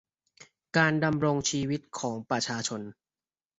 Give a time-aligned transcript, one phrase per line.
[0.77, 2.81] การดำรงชีวิตของประชาชน